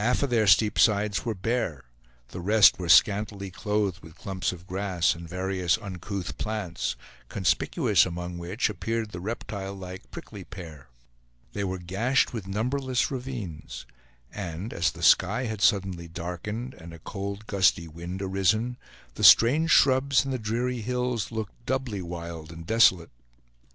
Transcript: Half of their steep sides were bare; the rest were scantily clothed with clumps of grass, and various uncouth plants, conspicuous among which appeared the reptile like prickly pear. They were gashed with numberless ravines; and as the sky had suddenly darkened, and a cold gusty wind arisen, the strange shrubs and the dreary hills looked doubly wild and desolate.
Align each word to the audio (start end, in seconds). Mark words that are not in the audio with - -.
Half 0.00 0.22
of 0.22 0.30
their 0.30 0.46
steep 0.46 0.78
sides 0.78 1.26
were 1.26 1.34
bare; 1.34 1.84
the 2.28 2.40
rest 2.40 2.78
were 2.78 2.88
scantily 2.88 3.50
clothed 3.50 4.00
with 4.02 4.16
clumps 4.16 4.50
of 4.50 4.66
grass, 4.66 5.14
and 5.14 5.28
various 5.28 5.76
uncouth 5.76 6.38
plants, 6.38 6.96
conspicuous 7.28 8.06
among 8.06 8.38
which 8.38 8.70
appeared 8.70 9.10
the 9.10 9.20
reptile 9.20 9.74
like 9.74 10.10
prickly 10.10 10.44
pear. 10.44 10.88
They 11.52 11.62
were 11.62 11.76
gashed 11.76 12.32
with 12.32 12.48
numberless 12.48 13.10
ravines; 13.10 13.84
and 14.32 14.72
as 14.72 14.92
the 14.92 15.02
sky 15.02 15.44
had 15.44 15.60
suddenly 15.60 16.08
darkened, 16.08 16.72
and 16.72 16.94
a 16.94 16.98
cold 16.98 17.46
gusty 17.46 17.86
wind 17.86 18.22
arisen, 18.22 18.78
the 19.14 19.24
strange 19.24 19.70
shrubs 19.72 20.24
and 20.24 20.32
the 20.32 20.38
dreary 20.38 20.80
hills 20.80 21.30
looked 21.30 21.66
doubly 21.66 22.00
wild 22.00 22.50
and 22.50 22.66
desolate. 22.66 23.10